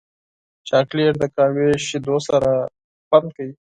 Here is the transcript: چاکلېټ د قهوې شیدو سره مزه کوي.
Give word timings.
چاکلېټ 0.67 1.13
د 1.21 1.23
قهوې 1.35 1.69
شیدو 1.87 2.15
سره 2.27 2.49
مزه 3.09 3.29
کوي. 3.35 3.53